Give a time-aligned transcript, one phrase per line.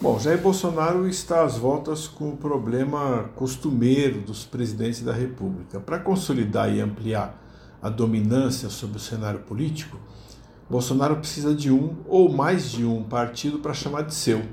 [0.00, 5.80] Bom, Jair Bolsonaro está às voltas com o problema costumeiro dos presidentes da República.
[5.80, 7.36] Para consolidar e ampliar
[7.82, 9.98] a dominância sobre o cenário político,
[10.70, 14.44] Bolsonaro precisa de um ou mais de um partido para chamar de seu.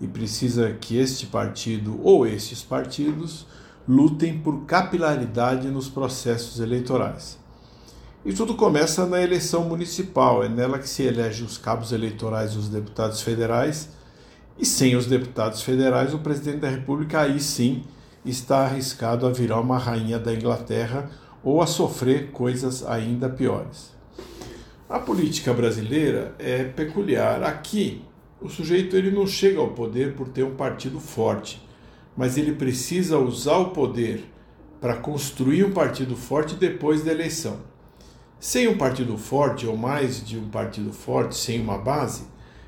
[0.00, 3.46] E precisa que este partido ou estes partidos
[3.86, 7.38] lutem por capilaridade nos processos eleitorais.
[8.24, 12.68] E tudo começa na eleição municipal, é nela que se elege os cabos eleitorais os
[12.68, 13.94] deputados federais
[14.58, 17.84] e sem os deputados federais, o presidente da República aí sim
[18.24, 21.10] está arriscado a virar uma rainha da Inglaterra
[21.42, 23.94] ou a sofrer coisas ainda piores.
[24.88, 27.42] A política brasileira é peculiar.
[27.42, 28.02] Aqui,
[28.40, 31.60] o sujeito ele não chega ao poder por ter um partido forte,
[32.16, 34.24] mas ele precisa usar o poder
[34.80, 37.58] para construir um partido forte depois da eleição.
[38.38, 42.24] Sem um partido forte ou mais de um partido forte, sem uma base,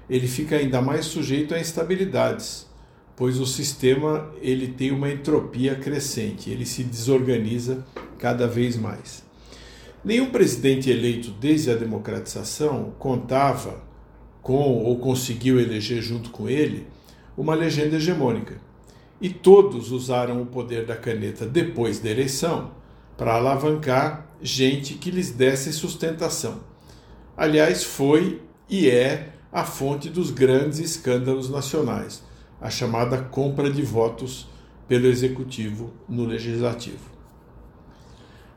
[0.08, 2.66] ele fica ainda mais sujeito a instabilidades,
[3.14, 7.84] pois o sistema ele tem uma entropia crescente, ele se desorganiza
[8.18, 9.24] cada vez mais.
[10.04, 13.82] Nenhum presidente eleito desde a democratização contava
[14.40, 16.86] com ou conseguiu eleger junto com ele
[17.36, 18.60] uma legenda hegemônica.
[19.20, 22.70] E todos usaram o poder da caneta depois da eleição
[23.16, 26.60] para alavancar gente que lhes desse sustentação.
[27.36, 32.22] Aliás, foi e é a fonte dos grandes escândalos nacionais,
[32.60, 34.48] a chamada compra de votos
[34.86, 37.18] pelo executivo no legislativo.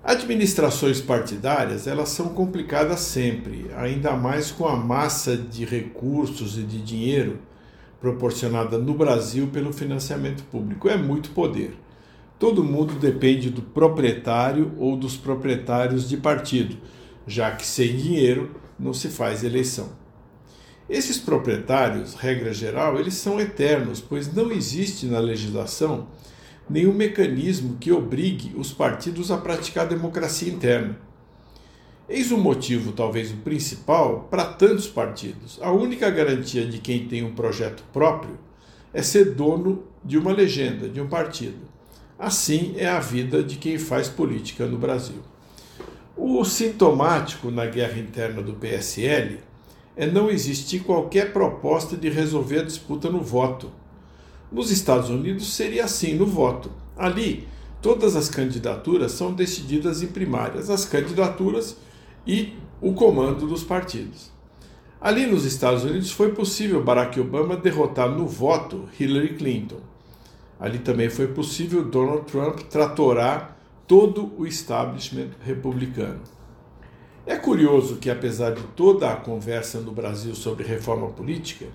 [0.03, 6.81] Administrações partidárias, elas são complicadas sempre, ainda mais com a massa de recursos e de
[6.81, 7.39] dinheiro
[7.99, 10.89] proporcionada no Brasil pelo financiamento público.
[10.89, 11.77] É muito poder.
[12.39, 16.77] Todo mundo depende do proprietário ou dos proprietários de partido,
[17.27, 19.89] já que sem dinheiro não se faz eleição.
[20.91, 26.09] Esses proprietários, regra geral, eles são eternos, pois não existe na legislação
[26.69, 30.99] nenhum mecanismo que obrigue os partidos a praticar democracia interna.
[32.09, 35.57] Eis o motivo, talvez o principal, para tantos partidos.
[35.61, 38.37] A única garantia de quem tem um projeto próprio
[38.93, 41.69] é ser dono de uma legenda, de um partido.
[42.19, 45.21] Assim é a vida de quem faz política no Brasil.
[46.17, 49.50] O sintomático na guerra interna do PSL
[49.95, 53.71] é não existir qualquer proposta de resolver a disputa no voto.
[54.51, 56.71] Nos Estados Unidos seria assim no voto.
[56.97, 57.47] Ali,
[57.81, 61.77] todas as candidaturas são decididas em primárias, as candidaturas
[62.25, 64.31] e o comando dos partidos.
[64.99, 69.79] Ali nos Estados Unidos foi possível Barack Obama derrotar no voto Hillary Clinton.
[70.59, 76.21] Ali também foi possível Donald Trump tratorar todo o establishment republicano.
[77.25, 81.67] É curioso que, apesar de toda a conversa no Brasil sobre reforma política,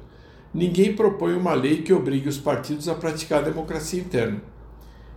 [0.52, 4.42] ninguém propõe uma lei que obrigue os partidos a praticar a democracia interna.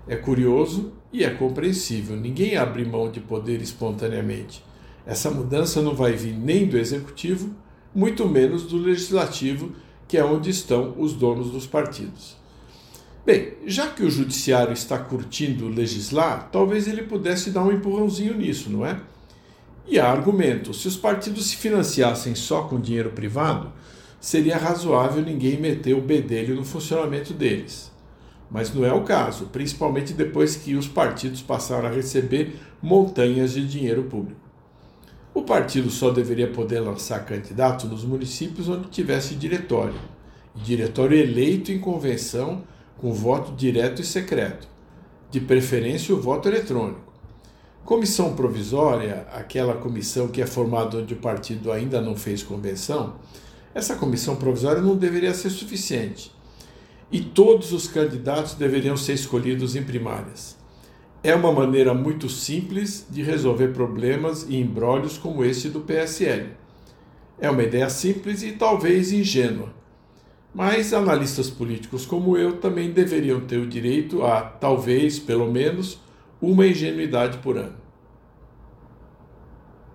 [0.08, 4.64] É curioso e é compreensível, ninguém abre mão de poder espontaneamente.
[5.06, 7.56] Essa mudança não vai vir nem do executivo,
[7.94, 9.72] muito menos do legislativo,
[10.08, 12.38] que é onde estão os donos dos partidos.
[13.26, 18.70] Bem, já que o judiciário está curtindo legislar, talvez ele pudesse dar um empurrãozinho nisso,
[18.70, 19.00] não é?
[19.90, 23.72] E há argumento: se os partidos se financiassem só com dinheiro privado,
[24.20, 27.92] seria razoável ninguém meter o bedelho no funcionamento deles.
[28.52, 33.68] Mas não é o caso, principalmente depois que os partidos passaram a receber montanhas de
[33.68, 34.40] dinheiro público.
[35.34, 40.00] O partido só deveria poder lançar candidatos nos municípios onde tivesse diretório,
[40.56, 42.64] e diretório eleito em convenção
[42.98, 44.68] com voto direto e secreto,
[45.32, 47.09] de preferência o voto eletrônico.
[47.86, 53.16] Comissão provisória, aquela comissão que é formada onde o partido ainda não fez convenção,
[53.74, 56.32] essa comissão provisória não deveria ser suficiente.
[57.12, 60.58] E todos os candidatos deveriam ser escolhidos em primárias.
[61.24, 66.52] É uma maneira muito simples de resolver problemas e embrólios como esse do PSL.
[67.40, 69.74] É uma ideia simples e talvez ingênua.
[70.54, 76.00] Mas analistas políticos como eu também deveriam ter o direito a, talvez, pelo menos,
[76.42, 77.89] uma ingenuidade por ano.